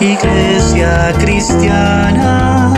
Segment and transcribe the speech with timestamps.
[0.00, 2.74] Iglesia cristiana,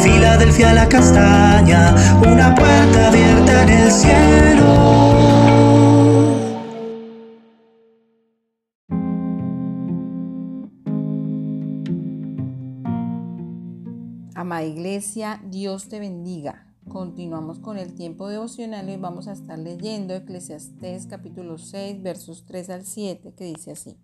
[0.00, 4.74] Filadelfia la castaña, una puerta abierta en el cielo.
[14.36, 16.72] Amada Iglesia, Dios te bendiga.
[16.88, 22.70] Continuamos con el tiempo devocional y vamos a estar leyendo Eclesiastés capítulo 6 versos 3
[22.70, 23.98] al 7 que dice así.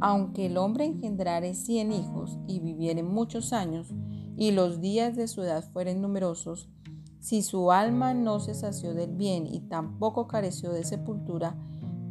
[0.00, 3.92] Aunque el hombre engendrare cien hijos y viviere muchos años
[4.36, 6.70] y los días de su edad fueren numerosos,
[7.18, 11.54] si su alma no se sació del bien y tampoco careció de sepultura,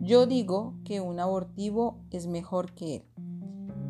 [0.02, 3.04] yo digo que un abortivo es mejor que él,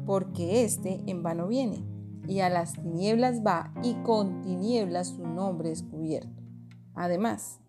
[0.06, 1.84] porque éste en vano viene
[2.26, 6.42] y a las tinieblas va y con tinieblas su nombre es cubierto.
[6.94, 7.60] Además,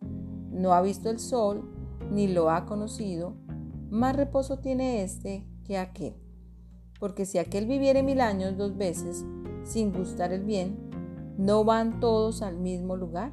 [0.52, 1.68] no ha visto el sol
[2.12, 3.34] ni lo ha conocido,
[3.90, 6.19] más reposo tiene éste que aquel.
[7.00, 9.24] Porque si aquel viviere mil años dos veces
[9.64, 10.78] sin gustar el bien,
[11.36, 13.32] ¿no van todos al mismo lugar?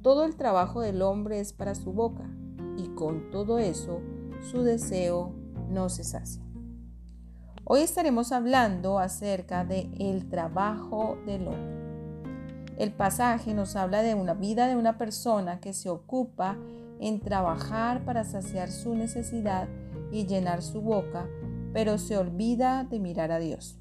[0.00, 2.30] Todo el trabajo del hombre es para su boca,
[2.78, 4.00] y con todo eso
[4.40, 5.34] su deseo
[5.68, 6.42] no se sacia.
[7.64, 11.80] Hoy estaremos hablando acerca de el trabajo del hombre.
[12.78, 16.56] El pasaje nos habla de una vida de una persona que se ocupa
[16.98, 19.68] en trabajar para saciar su necesidad
[20.10, 21.28] y llenar su boca,
[21.72, 23.78] pero se olvida de mirar a Dios.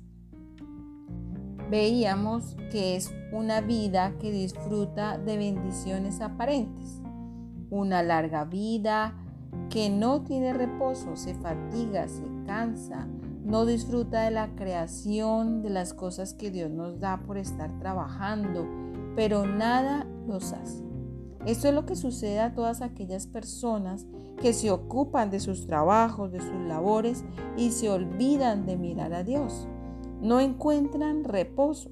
[1.70, 7.02] Veíamos que es una vida que disfruta de bendiciones aparentes,
[7.70, 9.16] una larga vida
[9.70, 13.08] que no tiene reposo, se fatiga, se cansa,
[13.44, 18.68] no disfruta de la creación, de las cosas que Dios nos da por estar trabajando,
[19.16, 20.89] pero nada los hace.
[21.46, 24.06] Esto es lo que sucede a todas aquellas personas
[24.42, 27.24] que se ocupan de sus trabajos, de sus labores
[27.58, 29.68] y se olvidan de mirar a Dios.
[30.22, 31.92] No encuentran reposo.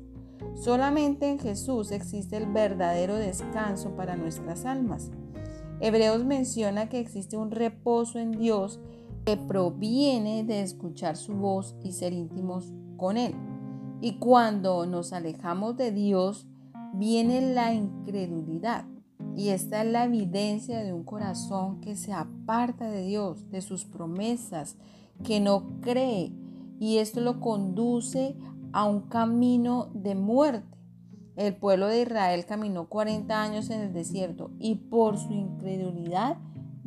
[0.55, 5.11] Solamente en Jesús existe el verdadero descanso para nuestras almas.
[5.79, 8.79] Hebreos menciona que existe un reposo en Dios
[9.25, 13.35] que proviene de escuchar su voz y ser íntimos con Él.
[14.01, 16.47] Y cuando nos alejamos de Dios,
[16.93, 18.85] viene la incredulidad.
[19.37, 23.85] Y esta es la evidencia de un corazón que se aparta de Dios, de sus
[23.85, 24.75] promesas,
[25.23, 26.33] que no cree.
[26.79, 28.35] Y esto lo conduce
[28.73, 30.77] a un camino de muerte.
[31.37, 36.37] El pueblo de Israel caminó 40 años en el desierto y por su incredulidad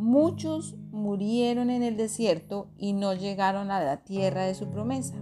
[0.00, 5.14] Muchos murieron en el desierto y no llegaron a la tierra de su promesa.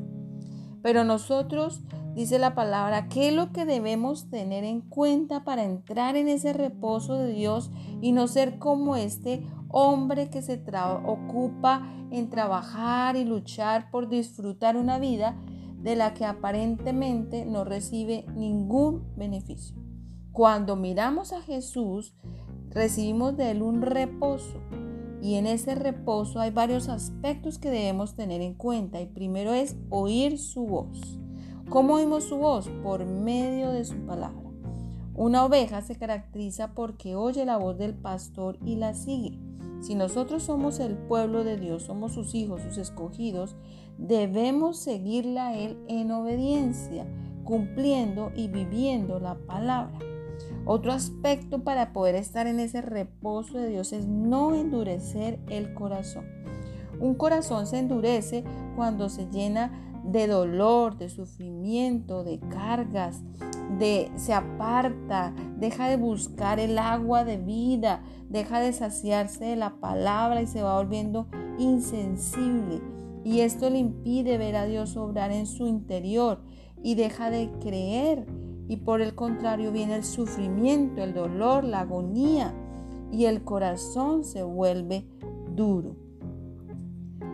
[0.82, 1.82] Pero nosotros,
[2.14, 6.52] dice la palabra, ¿qué es lo que debemos tener en cuenta para entrar en ese
[6.52, 10.62] reposo de Dios y no ser como este hombre que se
[11.04, 15.36] ocupa en trabajar y luchar por disfrutar una vida
[15.82, 19.76] de la que aparentemente no recibe ningún beneficio?
[20.32, 22.14] Cuando miramos a Jesús,
[22.70, 24.60] recibimos de Él un reposo.
[25.20, 29.00] Y en ese reposo hay varios aspectos que debemos tener en cuenta.
[29.00, 31.18] Y primero es oír su voz.
[31.68, 32.68] ¿Cómo oímos su voz?
[32.82, 34.48] Por medio de su palabra.
[35.14, 39.38] Una oveja se caracteriza porque oye la voz del pastor y la sigue.
[39.80, 43.56] Si nosotros somos el pueblo de Dios, somos sus hijos, sus escogidos,
[43.96, 47.06] debemos seguirla a Él en obediencia,
[47.44, 49.98] cumpliendo y viviendo la palabra.
[50.70, 56.26] Otro aspecto para poder estar en ese reposo de Dios es no endurecer el corazón.
[57.00, 58.44] Un corazón se endurece
[58.76, 59.72] cuando se llena
[60.04, 63.22] de dolor, de sufrimiento, de cargas,
[63.78, 69.80] de se aparta, deja de buscar el agua de vida, deja de saciarse de la
[69.80, 71.28] palabra y se va volviendo
[71.58, 72.82] insensible.
[73.24, 76.42] Y esto le impide ver a Dios obrar en su interior
[76.82, 78.26] y deja de creer
[78.68, 82.54] y por el contrario viene el sufrimiento, el dolor, la agonía
[83.10, 85.06] y el corazón se vuelve
[85.56, 85.96] duro.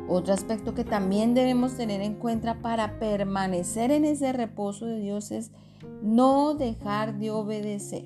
[0.08, 5.30] Otro aspecto que también debemos tener en cuenta para permanecer en ese reposo de Dios
[5.30, 5.50] es
[6.02, 8.04] no dejar de obedecer.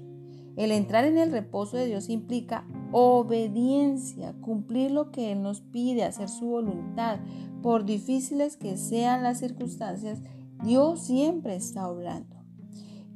[0.56, 6.04] El entrar en el reposo de Dios implica obediencia, cumplir lo que Él nos pide,
[6.04, 7.18] hacer su voluntad.
[7.62, 10.20] Por difíciles que sean las circunstancias,
[10.64, 12.37] Dios siempre está obrando.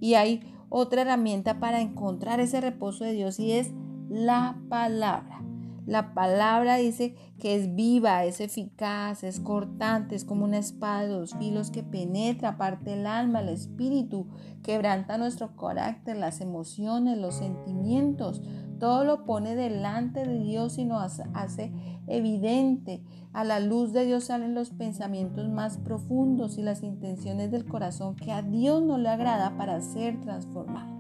[0.03, 3.71] Y hay otra herramienta para encontrar ese reposo de Dios y es
[4.11, 5.45] la palabra.
[5.87, 11.09] La palabra dice que es viva, es eficaz, es cortante, es como una espada de
[11.09, 14.27] dos filos que penetra, parte el alma, el espíritu,
[14.65, 18.43] quebranta nuestro carácter, las emociones, los sentimientos,
[18.83, 21.73] todo lo pone delante de Dios y nos hace
[22.09, 23.01] evidente.
[23.33, 28.17] A la luz de Dios salen los pensamientos más profundos y las intenciones del corazón
[28.17, 30.99] que a Dios no le agrada para ser transformado.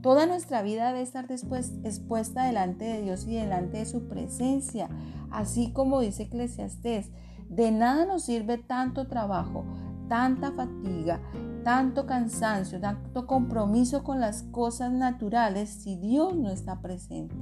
[0.00, 4.88] Toda nuestra vida debe estar después expuesta delante de Dios y delante de su presencia,
[5.32, 7.10] así como dice Eclesiastés.
[7.48, 9.64] De nada nos sirve tanto trabajo,
[10.08, 11.20] tanta fatiga,
[11.62, 17.34] tanto cansancio, tanto compromiso con las cosas naturales si Dios no está presente.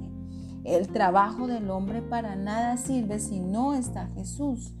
[0.63, 4.73] El trabajo del hombre para nada sirve si no está Jesús.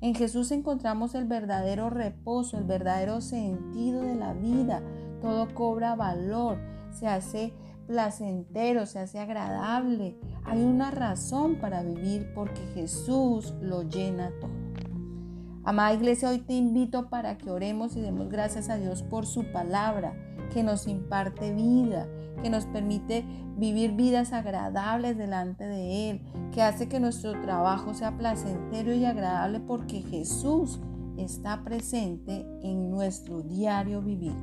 [0.00, 4.82] En Jesús encontramos el verdadero reposo, el verdadero sentido de la vida.
[5.20, 6.58] Todo cobra valor,
[6.90, 7.52] se hace
[7.86, 10.18] placentero, se hace agradable.
[10.44, 14.59] Hay una razón para vivir porque Jesús lo llena todo.
[15.62, 19.52] Amada iglesia, hoy te invito para que oremos y demos gracias a Dios por su
[19.52, 20.14] palabra,
[20.54, 22.08] que nos imparte vida,
[22.42, 23.26] que nos permite
[23.58, 29.60] vivir vidas agradables delante de Él, que hace que nuestro trabajo sea placentero y agradable
[29.60, 30.80] porque Jesús
[31.18, 34.34] está presente en nuestro diario vivir.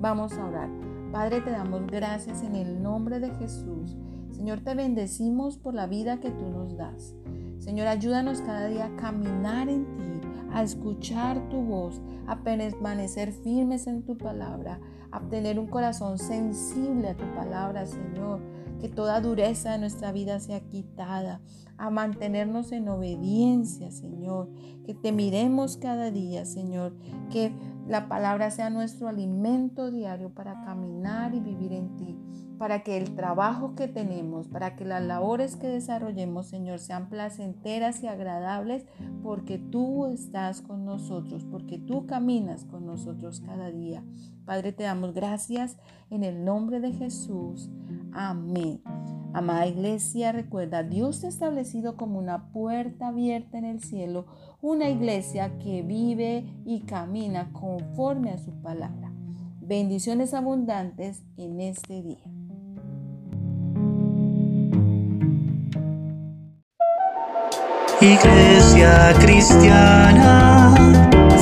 [0.00, 0.68] Vamos a orar.
[1.12, 3.96] Padre, te damos gracias en el nombre de Jesús.
[4.32, 7.14] Señor, te bendecimos por la vida que tú nos das.
[7.60, 10.15] Señor, ayúdanos cada día a caminar en ti,
[10.56, 14.80] a escuchar tu voz, a permanecer firmes en tu palabra,
[15.12, 18.40] a tener un corazón sensible a tu palabra, Señor.
[18.80, 21.42] Que toda dureza de nuestra vida sea quitada,
[21.76, 24.48] a mantenernos en obediencia, Señor.
[24.86, 26.96] Que te miremos cada día, Señor.
[27.30, 27.52] Que
[27.86, 32.16] la palabra sea nuestro alimento diario para caminar y vivir en ti
[32.58, 38.02] para que el trabajo que tenemos, para que las labores que desarrollemos, Señor, sean placenteras
[38.02, 38.86] y agradables,
[39.22, 44.02] porque tú estás con nosotros, porque tú caminas con nosotros cada día.
[44.44, 45.76] Padre, te damos gracias
[46.10, 47.68] en el nombre de Jesús.
[48.12, 48.80] Amén.
[49.34, 54.24] Amada iglesia, recuerda, Dios te ha establecido como una puerta abierta en el cielo,
[54.62, 59.12] una iglesia que vive y camina conforme a su palabra.
[59.60, 62.35] Bendiciones abundantes en este día.
[68.14, 70.74] iglesia cristiana,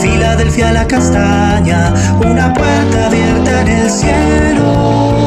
[0.00, 1.93] Filadelfia la castaña,
[2.25, 5.24] una puerta abierta en el cielo.